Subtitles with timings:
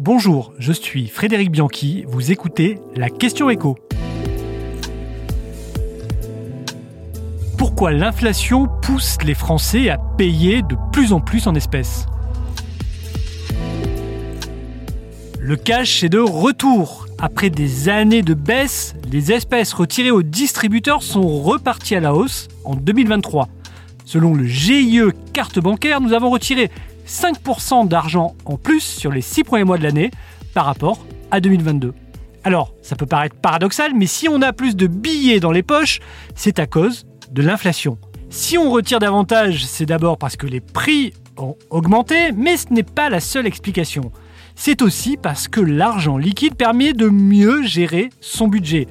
[0.00, 3.76] Bonjour, je suis Frédéric Bianchi, vous écoutez la question écho.
[7.58, 12.06] Pourquoi l'inflation pousse les Français à payer de plus en plus en espèces?
[15.40, 17.06] Le cash est de retour.
[17.18, 22.46] Après des années de baisse, les espèces retirées aux distributeurs sont reparties à la hausse
[22.64, 23.48] en 2023.
[24.04, 25.00] Selon le GIE
[25.32, 26.70] carte bancaire, nous avons retiré
[27.08, 30.10] 5% d'argent en plus sur les 6 premiers mois de l'année
[30.54, 31.94] par rapport à 2022.
[32.44, 36.00] Alors, ça peut paraître paradoxal, mais si on a plus de billets dans les poches,
[36.34, 37.98] c'est à cause de l'inflation.
[38.30, 42.82] Si on retire davantage, c'est d'abord parce que les prix ont augmenté, mais ce n'est
[42.82, 44.12] pas la seule explication.
[44.54, 48.86] C'est aussi parce que l'argent liquide permet de mieux gérer son budget.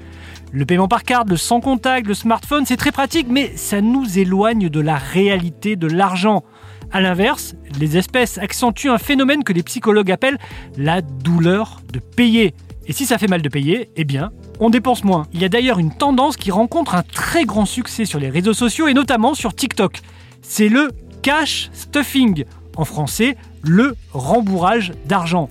[0.51, 4.17] Le paiement par carte, le sans contact, le smartphone, c'est très pratique, mais ça nous
[4.17, 6.43] éloigne de la réalité de l'argent.
[6.91, 10.39] A l'inverse, les espèces accentuent un phénomène que les psychologues appellent
[10.77, 12.53] la douleur de payer.
[12.87, 15.27] Et si ça fait mal de payer, eh bien, on dépense moins.
[15.33, 18.53] Il y a d'ailleurs une tendance qui rencontre un très grand succès sur les réseaux
[18.53, 19.99] sociaux et notamment sur TikTok.
[20.41, 22.45] C'est le cash stuffing.
[22.77, 25.49] En français, le rembourrage d'argent.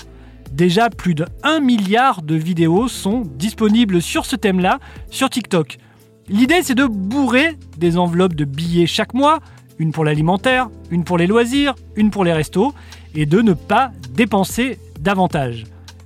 [0.53, 4.79] Déjà plus de 1 milliard de vidéos sont disponibles sur ce thème-là
[5.11, 5.77] sur TikTok.
[6.29, 9.41] L'idée c'est de bourrer des enveloppes de billets chaque mois
[9.79, 12.75] une pour l'alimentaire, une pour les loisirs, une pour les restos,
[13.15, 15.65] et de ne pas dépenser davantage.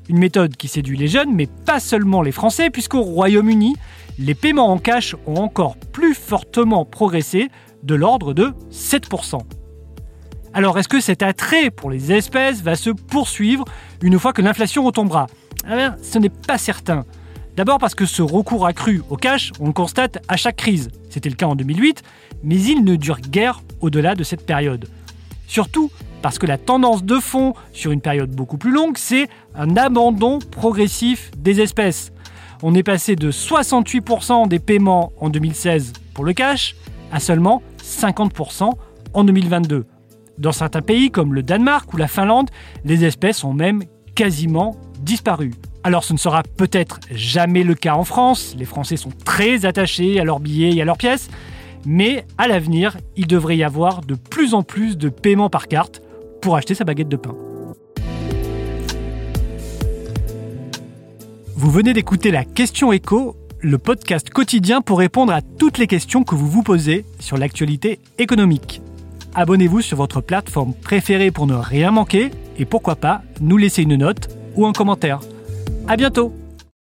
[0.09, 3.77] Une méthode qui séduit les jeunes, mais pas seulement les Français, puisqu'au Royaume-Uni,
[4.19, 7.49] les paiements en cash ont encore plus fortement progressé,
[7.83, 9.39] de l'ordre de 7%.
[10.53, 13.65] Alors est-ce que cet attrait pour les espèces va se poursuivre
[14.03, 15.29] une fois que l'inflation retombera?
[15.67, 17.05] Eh Ce n'est pas certain.
[17.61, 20.89] D'abord parce que ce recours accru au cash, on le constate à chaque crise.
[21.11, 22.03] C'était le cas en 2008,
[22.43, 24.89] mais il ne dure guère au-delà de cette période.
[25.47, 25.91] Surtout
[26.23, 30.39] parce que la tendance de fond sur une période beaucoup plus longue, c'est un abandon
[30.39, 32.13] progressif des espèces.
[32.63, 36.77] On est passé de 68% des paiements en 2016 pour le cash
[37.13, 38.71] à seulement 50%
[39.13, 39.85] en 2022.
[40.39, 42.49] Dans certains pays comme le Danemark ou la Finlande,
[42.87, 43.83] les espèces ont même
[44.15, 45.51] quasiment disparu.
[45.83, 50.21] Alors ce ne sera peut-être jamais le cas en France, les Français sont très attachés
[50.21, 51.31] à leurs billets et à leurs pièces,
[51.87, 56.03] mais à l'avenir, il devrait y avoir de plus en plus de paiements par carte
[56.43, 57.35] pour acheter sa baguette de pain.
[61.57, 66.25] Vous venez d'écouter la question écho, le podcast quotidien pour répondre à toutes les questions
[66.25, 68.83] que vous vous posez sur l'actualité économique.
[69.35, 73.97] Abonnez-vous sur votre plateforme préférée pour ne rien manquer et pourquoi pas nous laisser une
[73.97, 75.21] note ou un commentaire.
[75.91, 76.40] À bientôt